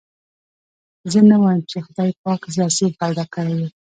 [1.11, 3.69] زه نه وايم چې خدای پاک زه اصيل پيدا کړي يم.